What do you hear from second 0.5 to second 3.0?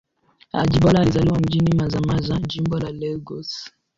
Ajibola alizaliwa mjini Mazamaza, Jimbo la